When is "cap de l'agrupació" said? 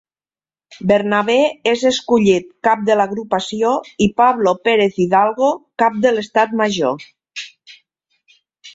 2.69-3.75